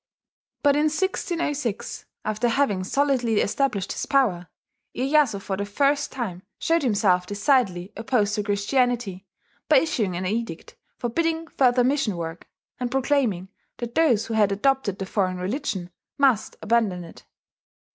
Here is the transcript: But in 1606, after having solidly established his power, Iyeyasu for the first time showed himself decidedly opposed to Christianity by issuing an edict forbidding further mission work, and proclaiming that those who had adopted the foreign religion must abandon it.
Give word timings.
But 0.63 0.75
in 0.75 0.85
1606, 0.85 2.05
after 2.25 2.49
having 2.49 2.83
solidly 2.83 3.39
established 3.39 3.93
his 3.93 4.07
power, 4.07 4.47
Iyeyasu 4.95 5.39
for 5.39 5.57
the 5.57 5.65
first 5.65 6.11
time 6.11 6.41
showed 6.57 6.81
himself 6.81 7.27
decidedly 7.27 7.93
opposed 7.95 8.33
to 8.33 8.41
Christianity 8.41 9.27
by 9.69 9.77
issuing 9.77 10.15
an 10.17 10.25
edict 10.25 10.75
forbidding 10.97 11.45
further 11.49 11.83
mission 11.83 12.17
work, 12.17 12.49
and 12.79 12.89
proclaiming 12.89 13.49
that 13.77 13.93
those 13.93 14.25
who 14.25 14.33
had 14.33 14.51
adopted 14.51 14.97
the 14.97 15.05
foreign 15.05 15.37
religion 15.37 15.91
must 16.17 16.55
abandon 16.63 17.03
it. 17.03 17.23